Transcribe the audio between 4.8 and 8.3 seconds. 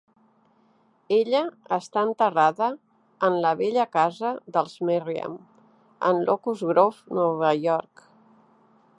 Merriam en Locust Grove, Nova York.